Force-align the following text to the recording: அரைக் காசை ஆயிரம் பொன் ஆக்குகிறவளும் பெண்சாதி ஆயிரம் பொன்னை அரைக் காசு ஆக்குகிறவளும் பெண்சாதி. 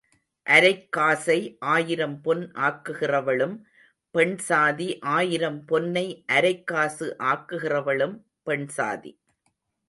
அரைக் 0.49 0.89
காசை 0.89 1.57
ஆயிரம் 1.59 2.21
பொன் 2.21 2.51
ஆக்குகிறவளும் 2.51 3.59
பெண்சாதி 4.17 4.99
ஆயிரம் 5.01 5.65
பொன்னை 5.67 6.25
அரைக் 6.31 6.63
காசு 6.63 7.15
ஆக்குகிறவளும் 7.19 8.23
பெண்சாதி. 8.45 9.19